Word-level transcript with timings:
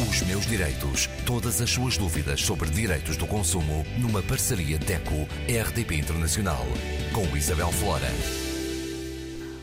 Os 0.00 0.22
meus 0.22 0.46
direitos. 0.46 1.06
Todas 1.26 1.60
as 1.60 1.70
suas 1.70 1.98
dúvidas 1.98 2.40
sobre 2.40 2.70
direitos 2.70 3.16
do 3.16 3.26
consumo 3.26 3.84
numa 3.98 4.22
parceria 4.22 4.78
DECO-RDP 4.78 5.96
Internacional. 5.96 6.64
Com 7.12 7.36
Isabel 7.36 7.70
Flora. 7.72 8.08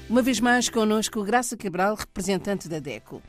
Uma 0.07 0.21
vez 0.21 0.39
mais 0.39 0.69
connosco 0.69 1.23
Graça 1.23 1.57
Cabral, 1.57 1.95
representante 1.95 2.69
da 2.69 2.79
DECO. 2.79 3.23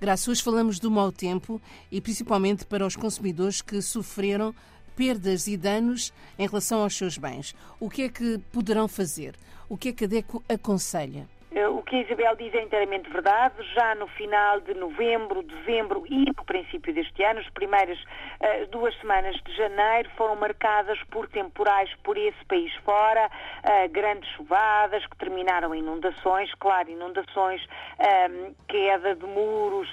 Graça, 0.00 0.30
hoje 0.30 0.42
falamos 0.42 0.78
do 0.78 0.88
mau 0.88 1.10
tempo 1.10 1.60
e 1.90 2.00
principalmente 2.00 2.64
para 2.64 2.86
os 2.86 2.94
consumidores 2.94 3.60
que 3.60 3.82
sofreram 3.82 4.54
perdas 4.94 5.48
e 5.48 5.56
danos 5.56 6.12
em 6.38 6.46
relação 6.46 6.80
aos 6.80 6.96
seus 6.96 7.18
bens. 7.18 7.56
O 7.80 7.90
que 7.90 8.02
é 8.02 8.08
que 8.08 8.38
poderão 8.52 8.86
fazer? 8.86 9.34
O 9.68 9.76
que 9.76 9.88
é 9.88 9.92
que 9.92 10.04
a 10.04 10.08
DECO 10.08 10.44
aconselha? 10.48 11.28
Eh, 11.56 11.68
o 11.68 11.82
que 11.82 11.96
a 11.96 12.00
Isabel 12.00 12.36
diz 12.36 12.54
é 12.54 12.62
inteiramente 12.62 13.08
verdade. 13.08 13.54
Já 13.74 13.94
no 13.94 14.06
final 14.08 14.60
de 14.60 14.74
novembro, 14.74 15.42
dezembro 15.42 16.04
e 16.06 16.26
no 16.26 16.44
princípio 16.44 16.92
deste 16.92 17.22
ano, 17.24 17.40
as 17.40 17.48
primeiras 17.48 17.98
uh, 17.98 18.66
duas 18.70 18.94
semanas 19.00 19.34
de 19.42 19.56
janeiro 19.56 20.10
foram 20.18 20.36
marcadas 20.36 21.02
por 21.10 21.26
temporais 21.28 21.90
por 22.04 22.18
esse 22.18 22.44
país 22.44 22.70
fora, 22.84 23.26
uh, 23.26 23.88
grandes 23.90 24.28
chuvadas 24.32 25.06
que 25.06 25.16
terminaram 25.16 25.74
em 25.74 25.78
inundações, 25.78 26.52
claro, 26.60 26.90
inundações, 26.90 27.64
uh, 27.64 28.54
queda 28.68 29.14
de 29.14 29.24
muros, 29.24 29.88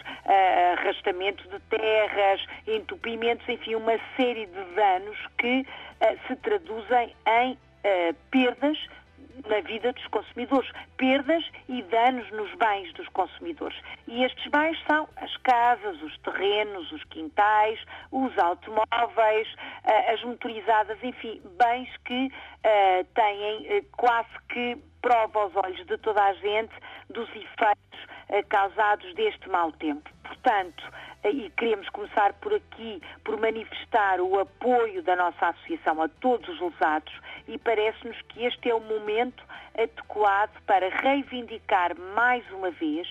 arrastamento 0.73 1.47
de 1.47 1.59
terras, 1.69 2.45
entupimentos, 2.67 3.47
enfim, 3.47 3.75
uma 3.75 3.97
série 4.17 4.47
de 4.47 4.63
danos 4.75 5.17
que 5.37 5.65
se 6.27 6.35
traduzem 6.37 7.15
em 7.25 7.57
perdas 8.31 8.77
na 9.47 9.59
vida 9.61 9.91
dos 9.93 10.07
consumidores, 10.07 10.69
perdas 10.97 11.43
e 11.67 11.81
danos 11.83 12.29
nos 12.31 12.53
bens 12.55 12.91
dos 12.93 13.07
consumidores. 13.09 13.77
E 14.07 14.23
estes 14.23 14.49
bens 14.51 14.77
são 14.87 15.07
as 15.17 15.35
casas, 15.37 16.01
os 16.01 16.17
terrenos, 16.19 16.91
os 16.91 17.03
quintais, 17.05 17.79
os 18.11 18.37
automóveis, 18.37 19.47
eh, 19.83 20.13
as 20.13 20.23
motorizadas, 20.23 20.97
enfim, 21.03 21.41
bens 21.57 21.89
que 22.05 22.27
uh, 22.27 23.03
têm 23.13 23.79
uh, 23.79 23.85
quase 23.97 24.29
que 24.49 24.77
prova 25.01 25.41
aos 25.41 25.55
olhos 25.55 25.85
de 25.85 25.97
toda 25.97 26.23
a 26.23 26.33
gente 26.33 26.73
dos 27.09 27.29
efeitos 27.29 28.13
causados 28.49 29.13
deste 29.15 29.49
mau 29.49 29.71
tempo. 29.73 30.09
Portanto, 30.23 30.83
e 31.25 31.49
queremos 31.51 31.87
começar 31.89 32.33
por 32.33 32.53
aqui, 32.53 33.01
por 33.23 33.39
manifestar 33.39 34.19
o 34.19 34.39
apoio 34.39 35.01
da 35.03 35.15
nossa 35.15 35.47
associação 35.47 36.01
a 36.01 36.07
todos 36.07 36.47
os 36.49 36.59
lesados 36.59 37.13
e 37.47 37.57
parece-nos 37.57 38.19
que 38.23 38.45
este 38.45 38.69
é 38.69 38.75
o 38.75 38.79
momento 38.79 39.43
adequado 39.77 40.61
para 40.65 40.89
reivindicar 40.89 41.97
mais 42.15 42.49
uma 42.51 42.71
vez, 42.71 43.07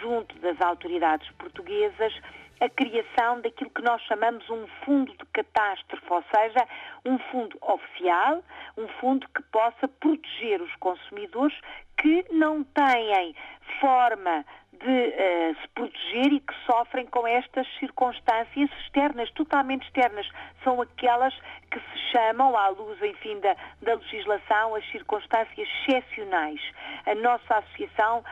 junto 0.00 0.36
das 0.38 0.60
autoridades 0.60 1.30
portuguesas, 1.32 2.12
a 2.60 2.68
criação 2.70 3.40
daquilo 3.42 3.70
que 3.70 3.82
nós 3.82 4.00
chamamos 4.02 4.48
um 4.48 4.66
fundo 4.84 5.12
de 5.12 5.24
catástrofe, 5.26 6.06
ou 6.08 6.24
seja, 6.34 6.66
um 7.04 7.18
fundo 7.30 7.56
oficial, 7.60 8.42
um 8.76 8.88
fundo 9.00 9.26
que 9.34 9.42
possa 9.44 9.86
proteger 9.86 10.62
os 10.62 10.74
consumidores 10.76 11.56
que 11.98 12.24
não 12.30 12.64
têm 12.64 13.34
forma 13.80 14.44
de 14.80 15.08
uh, 15.08 15.56
se 15.60 15.68
proteger 15.74 16.32
e 16.32 16.40
que 16.40 16.54
sofrem 16.64 17.06
com 17.06 17.26
estas 17.26 17.66
circunstâncias 17.78 18.70
externas, 18.82 19.30
totalmente 19.32 19.84
externas. 19.84 20.28
São 20.62 20.80
aquelas 20.80 21.34
que 21.70 21.78
se 21.78 21.98
chamam, 22.12 22.56
à 22.56 22.68
luz, 22.68 23.00
enfim, 23.02 23.38
da, 23.40 23.56
da 23.82 23.94
legislação, 23.94 24.74
as 24.74 24.84
circunstâncias 24.90 25.68
excepcionais. 25.88 26.60
A 27.06 27.14
nossa 27.14 27.56
associação 27.58 28.24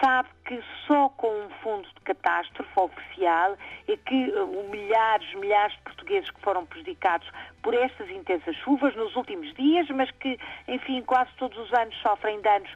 sabe 0.00 0.28
que 0.44 0.62
só 0.86 1.08
com 1.10 1.28
um 1.28 1.50
fundo 1.62 1.88
de 1.88 2.00
catástrofe 2.02 2.70
oficial 2.76 3.56
é 3.88 3.96
que 3.96 4.30
uh, 4.30 4.70
milhares, 4.70 5.34
milhares 5.34 5.74
de 5.76 5.82
portugueses 5.82 6.30
que 6.30 6.40
foram 6.40 6.64
prejudicados 6.66 7.28
por 7.62 7.74
estas 7.74 8.08
intensas 8.10 8.54
chuvas 8.56 8.94
nos 8.94 9.14
últimos 9.16 9.52
dias, 9.54 9.88
mas 9.90 10.10
que, 10.12 10.38
enfim, 10.68 11.02
quase 11.02 11.30
todos 11.38 11.58
os 11.58 11.72
anos 11.74 11.96
sofrem 12.00 12.40
danos 12.40 12.70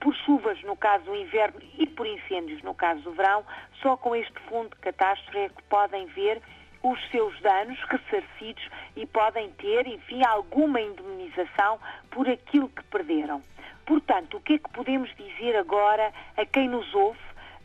por 0.00 0.14
chuvas 0.14 0.62
no 0.62 0.76
caso 0.76 1.04
do 1.04 1.16
inverno 1.16 1.60
e 1.78 1.86
por 1.86 2.06
incêndios 2.06 2.62
no 2.62 2.74
caso 2.74 3.00
do 3.02 3.12
verão, 3.12 3.44
só 3.82 3.96
com 3.96 4.14
este 4.14 4.38
fundo 4.48 4.70
de 4.70 4.76
catástrofe 4.76 5.38
é 5.38 5.48
que 5.48 5.62
podem 5.64 6.06
ver 6.06 6.40
os 6.82 7.10
seus 7.10 7.38
danos 7.40 7.78
ressarcidos 7.88 8.68
e 8.94 9.06
podem 9.06 9.50
ter, 9.52 9.86
enfim, 9.86 10.24
alguma 10.24 10.80
indemnização 10.80 11.80
por 12.10 12.28
aquilo 12.28 12.68
que 12.68 12.84
perderam. 12.84 13.42
Portanto, 13.86 14.36
o 14.36 14.40
que 14.40 14.54
é 14.54 14.58
que 14.58 14.68
podemos 14.70 15.08
dizer 15.16 15.56
agora 15.56 16.12
a 16.36 16.44
quem 16.44 16.68
nos 16.68 16.92
ouve 16.92 17.18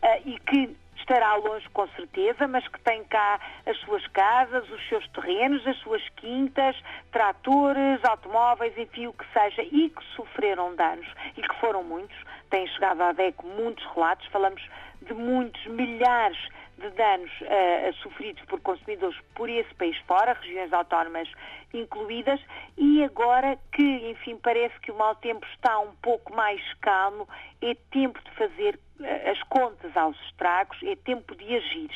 uh, 0.04 0.22
e 0.24 0.40
que 0.40 0.76
estará 1.02 1.36
longe 1.36 1.68
com 1.70 1.88
certeza, 1.90 2.48
mas 2.48 2.66
que 2.68 2.80
tem 2.82 3.04
cá 3.06 3.40
as 3.66 3.78
suas 3.80 4.06
casas, 4.08 4.70
os 4.70 4.88
seus 4.88 5.08
terrenos, 5.10 5.66
as 5.66 5.78
suas 5.78 6.08
quintas, 6.18 6.76
tratores, 7.12 8.04
automóveis, 8.06 8.78
enfim, 8.78 9.08
o 9.08 9.14
que 9.14 9.26
seja, 9.34 9.64
e 9.64 9.90
que 9.90 10.04
sofreram 10.16 10.76
danos, 10.76 11.08
e 11.36 11.42
que 11.42 11.56
foram 11.60 11.84
muitos, 11.84 12.16
têm 12.50 12.68
chegado 12.68 13.02
à 13.02 13.12
DECO 13.12 13.46
muitos 13.48 13.84
relatos, 13.94 14.28
falamos 14.28 14.62
de 15.02 15.14
muitos, 15.14 15.66
milhares 15.66 16.38
de 16.82 16.90
danos 16.90 17.32
uh, 17.42 17.94
sofridos 18.02 18.44
por 18.46 18.60
consumidores 18.62 19.18
por 19.36 19.50
esse 19.50 19.74
país 19.76 19.98
fora, 20.08 20.34
regiões 20.34 20.74
autónomas 20.74 21.30
incluídas, 21.74 22.40
e 22.78 23.04
agora 23.04 23.58
que, 23.72 24.10
enfim, 24.10 24.36
parece 24.38 24.78
que 24.82 24.92
o 24.92 24.98
mau 24.98 25.16
tempo 25.16 25.46
está 25.54 25.80
um 25.80 25.94
pouco 26.02 26.34
mais 26.36 26.62
calmo, 26.82 27.28
é 27.62 27.76
tempo 27.92 28.20
de 28.22 28.32
fazer 28.32 28.80
uh, 29.00 29.30
as 29.32 29.42
contas 29.44 29.96
aos 29.96 30.20
estragos, 30.26 30.78
é 30.84 30.96
tempo 30.96 31.36
de 31.36 31.56
agir. 31.56 31.92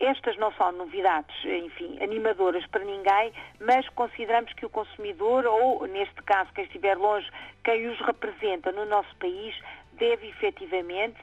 Estas 0.00 0.36
não 0.36 0.52
são 0.54 0.72
novidades, 0.72 1.32
enfim, 1.44 1.96
animadoras 2.02 2.66
para 2.66 2.84
ninguém, 2.84 3.32
mas 3.60 3.88
consideramos 3.90 4.52
que 4.54 4.66
o 4.66 4.70
consumidor, 4.70 5.46
ou 5.46 5.86
neste 5.86 6.20
caso 6.24 6.52
quem 6.52 6.64
estiver 6.64 6.96
longe, 6.96 7.30
quem 7.62 7.86
os 7.86 8.00
representa 8.00 8.72
no 8.72 8.84
nosso 8.84 9.14
país, 9.16 9.54
deve 10.02 10.26
efetivamente 10.26 11.16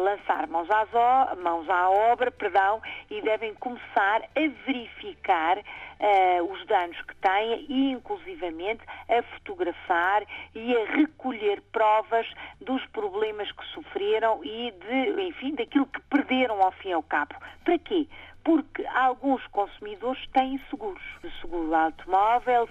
lançar 0.00 0.46
mãos, 0.48 0.68
às 0.68 1.38
mãos 1.38 1.68
à 1.70 1.88
obra 1.88 2.30
perdão, 2.30 2.82
e 3.08 3.22
devem 3.22 3.54
começar 3.54 4.22
a 4.22 4.66
verificar 4.66 5.58
uh, 5.58 6.52
os 6.52 6.66
danos 6.66 7.00
que 7.02 7.14
têm 7.16 7.66
e, 7.68 7.92
inclusivamente, 7.92 8.82
a 9.08 9.22
fotografar 9.34 10.24
e 10.54 10.76
a 10.76 10.84
recolher 10.96 11.62
provas 11.72 12.26
dos 12.60 12.84
problemas 12.86 13.50
que 13.52 13.64
sofreram 13.66 14.42
e, 14.44 14.72
de, 14.72 15.22
enfim, 15.22 15.54
daquilo 15.54 15.86
que 15.86 16.00
perderam 16.02 16.60
ao 16.60 16.72
fim 16.72 16.88
e 16.88 16.92
ao 16.92 17.02
cabo. 17.02 17.34
Para 17.64 17.78
quê? 17.78 18.06
Porque 18.44 18.86
alguns 18.86 19.46
consumidores 19.48 20.24
têm 20.32 20.60
seguros. 20.70 21.02
Seguro 21.40 21.74
automóvel, 21.74 22.68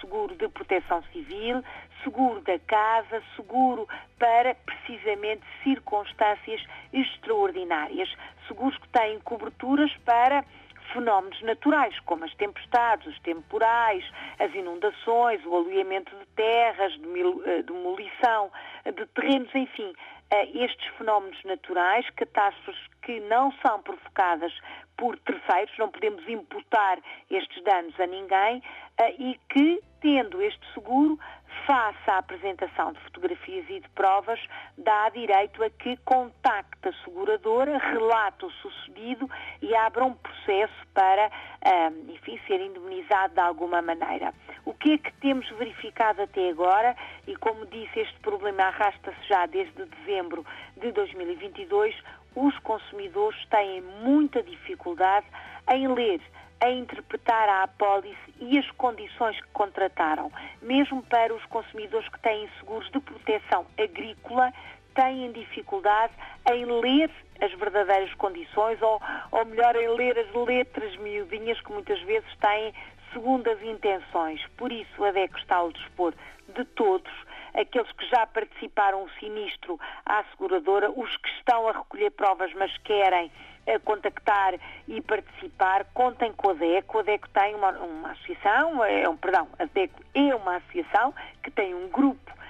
seguro 0.00 0.34
de 0.36 0.48
proteção 0.48 1.02
civil, 1.12 1.62
seguro 2.02 2.40
da 2.42 2.58
casa, 2.60 3.22
seguro 3.36 3.88
para 4.18 4.54
precisamente 4.54 5.42
circunstâncias 5.62 6.62
extraordinárias. 6.92 8.08
Seguros 8.46 8.76
que 8.78 8.88
têm 8.88 9.18
coberturas 9.20 9.90
para 10.04 10.44
fenómenos 10.92 11.40
naturais, 11.42 11.98
como 12.00 12.24
as 12.24 12.34
tempestades, 12.34 13.06
os 13.06 13.18
temporais, 13.20 14.04
as 14.38 14.54
inundações, 14.54 15.44
o 15.44 15.54
aluiamento 15.54 16.14
de 16.16 16.26
terras, 16.36 16.92
eh, 16.92 17.62
demolição 17.62 18.50
de 18.84 19.06
terrenos, 19.06 19.52
enfim, 19.54 19.92
eh, 20.30 20.64
estes 20.64 20.86
fenómenos 20.96 21.42
naturais, 21.44 22.08
catástrofes 22.10 22.86
que 23.04 23.20
não 23.20 23.52
são 23.64 23.80
provocadas 23.82 24.52
por 24.96 25.18
terceiros, 25.18 25.76
não 25.78 25.90
podemos 25.90 26.26
imputar 26.28 26.98
estes 27.30 27.62
danos 27.64 27.98
a 27.98 28.06
ninguém 28.06 28.62
eh, 28.98 29.14
e 29.18 29.40
que, 29.48 29.82
tendo 30.00 30.40
este 30.40 30.60
seguro, 30.72 31.18
faça 31.66 32.12
a 32.12 32.18
apresentação 32.18 32.92
de 32.92 33.00
fotografias 33.00 33.64
e 33.68 33.80
de 33.80 33.88
provas, 33.90 34.40
dá 34.76 35.08
direito 35.08 35.62
a 35.62 35.70
que 35.70 35.96
contacte 35.98 36.88
a 36.88 36.92
seguradora, 37.04 37.78
relate 37.78 38.44
o 38.44 38.50
sucedido 38.50 39.28
e 39.62 39.74
abra 39.74 40.04
um 40.04 40.14
processo 40.14 40.86
para, 40.92 41.30
eh, 41.62 41.92
enfim, 42.08 42.38
ser 42.46 42.60
indemnizado 42.60 43.34
de 43.34 43.40
alguma 43.40 43.82
maneira. 43.82 44.32
O 44.64 44.72
que 44.72 44.94
é 44.94 44.98
que 44.98 45.12
temos 45.14 45.48
verificado 45.50 46.22
até 46.22 46.50
agora? 46.50 46.96
E 47.26 47.36
como 47.36 47.66
disse, 47.66 48.00
este 48.00 48.18
problema 48.20 48.64
arrasta-se 48.64 49.28
já 49.28 49.46
desde 49.46 49.84
dezembro 49.84 50.44
de 50.76 50.92
2022 50.92 51.94
os 52.34 52.58
consumidores 52.60 53.38
têm 53.46 53.80
muita 54.02 54.42
dificuldade 54.42 55.26
em 55.72 55.88
ler, 55.88 56.20
em 56.64 56.80
interpretar 56.80 57.48
a 57.48 57.62
apólice 57.64 58.34
e 58.40 58.58
as 58.58 58.70
condições 58.72 59.40
que 59.40 59.48
contrataram. 59.48 60.30
Mesmo 60.62 61.02
para 61.02 61.34
os 61.34 61.44
consumidores 61.46 62.08
que 62.08 62.20
têm 62.20 62.48
seguros 62.58 62.90
de 62.90 63.00
proteção 63.00 63.66
agrícola, 63.78 64.52
têm 64.94 65.32
dificuldade 65.32 66.12
em 66.52 66.64
ler 66.64 67.10
as 67.40 67.52
verdadeiras 67.54 68.12
condições 68.14 68.80
ou, 68.80 69.00
ou 69.32 69.44
melhor, 69.44 69.74
em 69.76 69.88
ler 69.88 70.18
as 70.18 70.32
letras 70.32 70.96
miudinhas 70.96 71.60
que 71.60 71.72
muitas 71.72 72.00
vezes 72.02 72.28
têm 72.38 72.72
segundas 73.12 73.60
intenções. 73.62 74.40
Por 74.56 74.72
isso, 74.72 75.04
a 75.04 75.10
DECO 75.10 75.38
está 75.38 75.56
ao 75.56 75.72
dispor 75.72 76.14
de 76.54 76.64
todos 76.64 77.12
aqueles 77.54 77.90
que 77.92 78.06
já 78.08 78.26
participaram 78.26 79.04
o 79.04 79.10
sinistro 79.20 79.78
à 80.04 80.24
seguradora, 80.30 80.90
os 80.90 81.16
que 81.16 81.28
estão 81.30 81.68
a 81.68 81.72
recolher 81.72 82.10
provas, 82.10 82.52
mas 82.54 82.76
querem 82.78 83.30
a 83.66 83.78
contactar 83.78 84.54
e 84.86 85.00
participar, 85.00 85.86
contem 85.94 86.32
com 86.32 86.50
a 86.50 86.54
DECO. 86.54 86.98
A 86.98 87.02
DECO 87.02 87.28
tem 87.30 87.54
uma, 87.54 87.70
uma 87.70 88.10
associação, 88.10 88.84
é, 88.84 89.08
um, 89.08 89.16
perdão, 89.16 89.48
a 89.58 89.64
DECO 89.64 90.02
é 90.14 90.34
uma 90.34 90.56
associação 90.56 91.14
que 91.42 91.50
tem 91.50 91.74
um 91.74 91.88
grupo 91.88 92.30
eh, 92.30 92.43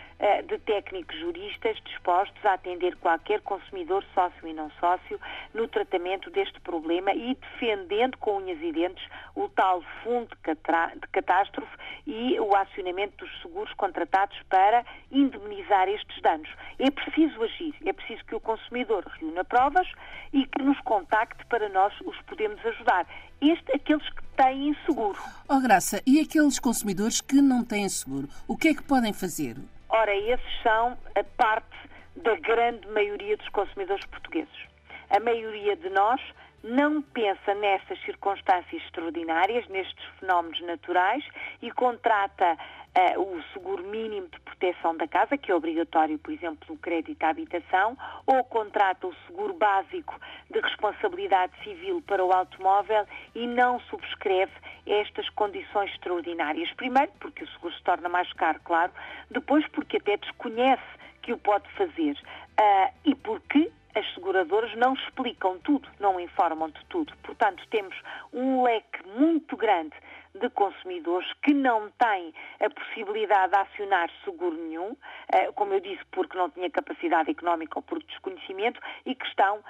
de 0.47 0.59
técnicos 0.59 1.19
juristas 1.19 1.77
dispostos 1.85 2.45
a 2.45 2.55
atender 2.55 2.97
qualquer 2.97 3.41
consumidor, 3.41 4.05
sócio 4.15 4.47
e 4.47 4.53
não 4.53 4.71
sócio, 4.81 5.21
no 5.53 5.69
tratamento 5.69 6.31
deste 6.31 6.61
problema 6.61 7.13
e 7.13 7.35
defendendo 7.35 8.17
com 8.19 8.39
unhas 8.39 8.59
e 8.63 8.73
dentes 8.73 9.05
o 9.35 9.49
tal 9.49 9.83
fundo 10.03 10.29
de 10.29 11.09
catástrofe 11.13 11.77
e 12.07 12.39
o 12.39 12.55
acionamento 12.55 13.25
dos 13.25 13.43
seguros 13.43 13.73
contratados 13.75 14.37
para 14.49 14.85
indemnizar 15.11 15.89
estes 15.89 16.21
danos. 16.23 16.49
É 16.79 16.91
preciso 16.91 17.43
agir, 17.43 17.75
é 17.85 17.93
preciso 17.93 18.25
que 18.25 18.35
o 18.35 18.41
consumidor 18.41 19.05
reúna 19.19 19.45
provas 19.45 19.87
e 20.33 20.47
que 20.47 20.63
nos 20.63 20.79
contacte 20.81 21.45
para 21.47 21.69
nós 21.69 21.93
os 22.05 22.21
podemos 22.23 22.65
ajudar. 22.65 23.07
Este, 23.41 23.73
aqueles 23.73 24.09
que 24.09 24.23
têm 24.37 24.77
seguro. 24.87 25.19
Oh, 25.49 25.61
Graça, 25.61 26.03
e 26.07 26.21
aqueles 26.21 26.59
consumidores 26.59 27.21
que 27.21 27.43
não 27.43 27.65
têm 27.65 27.89
seguro, 27.89 28.29
o 28.49 28.57
que 28.57 28.69
é 28.69 28.75
que 28.75 28.83
podem 28.83 29.13
fazer? 29.13 29.57
Ora, 29.97 30.13
esses 30.13 30.63
são 30.65 30.99
a 31.15 31.23
parte 31.37 31.77
da 32.17 32.35
grande 32.35 32.85
maioria 32.89 33.37
dos 33.37 33.49
consumidores 33.51 34.05
portugueses. 34.07 34.67
A 35.09 35.21
maioria 35.21 35.77
de 35.77 35.89
nós 35.89 36.21
não 36.65 37.01
pensa 37.01 37.55
nestas 37.55 38.03
circunstâncias 38.05 38.83
extraordinárias, 38.83 39.69
nestes 39.69 40.05
fenómenos 40.19 40.61
naturais 40.63 41.25
e 41.63 41.71
contrata 41.71 42.59
uh, 42.97 43.21
o 43.21 43.43
seguro 43.53 43.83
mínimo 43.85 44.29
de 44.29 44.41
proteção 44.41 44.97
da 44.97 45.07
casa, 45.07 45.37
que 45.37 45.51
é 45.51 45.55
obrigatório, 45.55 46.19
por 46.19 46.33
exemplo, 46.33 46.67
no 46.69 46.77
crédito 46.77 47.23
à 47.23 47.31
habitação, 47.31 47.97
ou 48.27 48.43
contrata 48.45 49.07
o 49.07 49.15
seguro 49.27 49.55
básico 49.55 50.19
de 50.51 50.61
responsabilidade 50.61 51.53
civil 51.63 52.03
para 52.07 52.25
o 52.25 52.33
automóvel 52.33 53.07
e 53.35 53.47
não 53.47 53.81
subscreve 53.81 54.53
estas 54.87 55.29
condições 55.31 55.91
extraordinárias. 55.93 56.71
Primeiro, 56.73 57.13
porque 57.21 57.45
o 57.45 57.49
seguro 57.49 57.75
se 57.75 57.83
torna 57.83 58.09
mais 58.09 58.33
caro, 58.35 58.61
claro. 58.65 58.93
Depois, 59.31 59.67
porque 59.69 59.97
até 59.97 60.17
desconhece 60.17 60.83
que 61.23 61.33
o 61.33 61.39
pode 61.39 61.69
fazer. 61.73 62.17
Uh, 62.61 62.93
e 63.05 63.15
porque 63.15 63.71
as 63.95 64.15
seguradoras 64.15 64.75
não 64.75 64.95
explicam 64.95 65.59
tudo, 65.61 65.89
não 66.01 66.19
informam 66.19 66.69
de 66.69 66.85
tudo. 66.87 67.13
Portanto, 67.23 67.63
temos 67.71 67.95
um 68.33 68.63
leque 68.63 69.07
muito 69.17 69.57
grande 69.57 69.95
de 70.35 70.51
consumidores 70.51 71.33
que 71.43 71.55
não 71.55 71.91
têm 71.91 72.35
a 72.61 72.69
possibilidade 72.71 73.53
de 73.53 73.59
acionar 73.59 74.11
seguro 74.25 74.57
nenhum, 74.57 74.91
uh, 74.91 75.53
como 75.55 75.75
eu 75.75 75.81
disse, 75.81 76.05
porque 76.11 76.37
não 76.37 76.51
tinha 76.51 76.71
capacidade 76.71 77.31
económica 77.31 77.79
ou 77.79 77.83
por 77.83 78.03
desconhecimento, 78.03 78.81
e 79.07 79.15
que 79.15 79.27
estão 79.27 79.59
uh, 79.59 79.63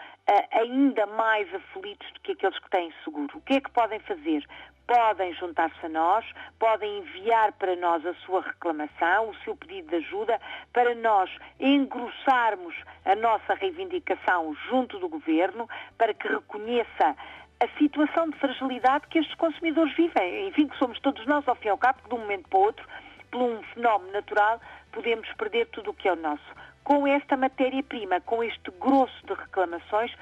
ainda 0.53 1.07
mais 1.07 1.53
aflitos 1.55 2.11
do 2.13 2.21
que 2.21 2.33
aqueles 2.33 2.59
que 2.59 2.71
têm 2.71 2.93
seguro. 3.05 3.37
O 3.37 3.41
que 3.43 3.55
é 3.55 3.61
que 3.61 3.71
podem 3.71 4.01
fazer? 4.01 4.45
podem 4.87 5.33
juntar-se 5.35 5.87
a 5.87 5.89
nós, 5.89 6.25
podem 6.59 6.99
enviar 6.99 7.53
para 7.53 7.75
nós 7.77 8.05
a 8.05 8.15
sua 8.27 8.43
reclamação, 8.43 9.31
o 9.31 9.37
seu 9.37 9.57
pedido 9.57 9.89
de 9.89 9.97
ajuda, 9.97 10.41
para 10.73 10.95
nós 10.95 11.31
engrossarmos 11.59 12.75
a 13.05 13.15
nossa 13.15 13.55
reivindicação 13.55 14.55
junto 14.69 14.99
do 14.99 15.09
Governo, 15.09 15.69
para 15.97 16.13
que 16.13 16.29
reconheça 16.29 17.17
a 17.61 17.79
situação 17.79 18.29
de 18.31 18.39
fragilidade 18.39 19.07
que 19.09 19.19
estes 19.19 19.35
consumidores 19.37 19.95
vivem. 19.97 20.49
Enfim, 20.49 20.69
que 20.69 20.79
somos 20.79 20.99
todos 21.01 21.25
nós, 21.27 21.47
ao 21.47 21.55
fim 21.55 21.69
e 21.69 21.71
ao 21.71 21.79
cabo, 21.79 22.03
que 22.03 22.09
de 22.09 22.15
um 22.15 22.19
momento 22.19 22.49
para 22.49 22.59
o 22.59 22.63
outro, 22.63 22.87
por 23.31 23.43
um 23.43 23.63
fenómeno 23.75 24.13
natural, 24.13 24.61
podemos 24.93 25.29
perder 25.35 25.67
tudo 25.69 25.91
o 25.91 25.95
que 25.95 26.09
é 26.09 26.13
o 26.13 26.17
nosso. 26.17 26.45
Com 26.83 27.07
esta 27.07 27.37
matéria-prima, 27.37 28.21
com 28.21 28.43
este 28.45 28.71
grosso 28.79 29.27
de 29.27 29.33
reclamações, 29.33 30.13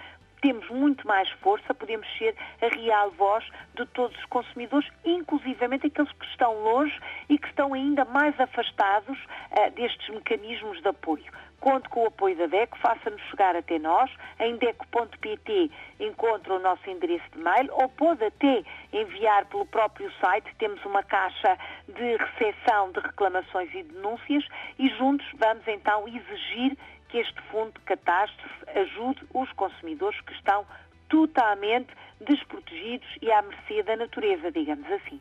temos 0.40 0.68
muito 0.70 1.06
mais 1.06 1.28
força, 1.40 1.72
podemos 1.72 2.06
ser 2.18 2.34
a 2.60 2.66
real 2.66 3.10
voz 3.12 3.44
de 3.76 3.86
todos 3.86 4.16
os 4.18 4.24
consumidores, 4.26 4.88
inclusivamente 5.04 5.86
aqueles 5.86 6.10
que 6.12 6.26
estão 6.26 6.52
longe 6.62 6.98
e 7.28 7.38
que 7.38 7.46
estão 7.46 7.72
ainda 7.72 8.04
mais 8.04 8.38
afastados 8.38 9.18
uh, 9.18 9.70
destes 9.74 10.08
mecanismos 10.08 10.82
de 10.82 10.88
apoio. 10.88 11.32
Conte 11.62 11.88
com 11.90 12.02
o 12.02 12.06
apoio 12.08 12.36
da 12.36 12.46
DECO, 12.46 12.76
faça-nos 12.80 13.22
chegar 13.30 13.54
até 13.54 13.78
nós. 13.78 14.10
Em 14.40 14.56
deco.pt 14.56 15.70
encontra 16.00 16.54
o 16.54 16.58
nosso 16.58 16.90
endereço 16.90 17.24
de 17.32 17.38
mail 17.38 17.68
ou 17.70 17.88
pode 17.88 18.24
até 18.24 18.64
enviar 18.92 19.46
pelo 19.46 19.64
próprio 19.66 20.10
site. 20.20 20.52
Temos 20.58 20.84
uma 20.84 21.04
caixa 21.04 21.56
de 21.86 22.16
recepção 22.16 22.90
de 22.90 22.98
reclamações 22.98 23.72
e 23.74 23.84
denúncias 23.84 24.44
e 24.76 24.88
juntos 24.88 25.24
vamos 25.34 25.62
então 25.68 26.08
exigir 26.08 26.76
que 27.08 27.18
este 27.18 27.40
fundo 27.42 27.72
de 27.74 27.80
catástrofe 27.84 28.78
ajude 28.80 29.22
os 29.32 29.52
consumidores 29.52 30.20
que 30.22 30.32
estão 30.32 30.66
totalmente 31.08 31.94
desprotegidos 32.26 33.06
e 33.22 33.30
à 33.30 33.40
mercê 33.40 33.84
da 33.84 33.94
natureza, 33.96 34.50
digamos 34.50 34.90
assim. 34.90 35.20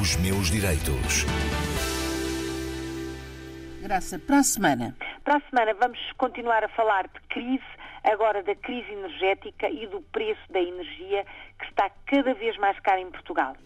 Os 0.00 0.16
meus 0.18 0.52
direitos. 0.52 1.26
Graça, 3.88 4.18
para 4.18 4.40
a 4.40 4.42
semana. 4.42 4.94
Para 5.24 5.38
a 5.38 5.40
semana 5.48 5.72
vamos 5.80 5.98
continuar 6.18 6.62
a 6.62 6.68
falar 6.68 7.04
de 7.04 7.20
crise, 7.30 7.64
agora 8.04 8.42
da 8.42 8.54
crise 8.54 8.92
energética 8.92 9.66
e 9.70 9.86
do 9.86 10.02
preço 10.12 10.42
da 10.50 10.60
energia 10.60 11.24
que 11.58 11.64
está 11.64 11.90
cada 12.04 12.34
vez 12.34 12.54
mais 12.58 12.78
caro 12.80 13.00
em 13.00 13.10
Portugal. 13.10 13.56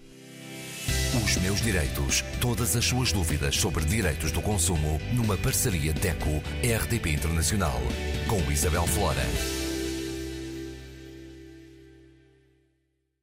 Os 1.25 1.37
meus 1.43 1.61
direitos. 1.61 2.23
Todas 2.41 2.77
as 2.77 2.85
suas 2.85 3.13
dúvidas 3.13 3.57
sobre 3.57 3.85
direitos 3.85 4.31
do 4.31 4.41
consumo 4.41 5.01
numa 5.13 5.37
parceria 5.37 5.93
DECO-RDP 5.93 7.11
Internacional 7.11 7.81
com 8.29 8.49
Isabel 8.49 8.87
Flora. 8.87 9.62